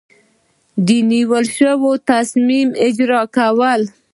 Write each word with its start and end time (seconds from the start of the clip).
د 0.85 0.89
نیول 1.11 1.45
شوي 1.57 1.93
تصمیم 2.11 2.67
اجرا 2.85 3.21
کول. 3.35 3.81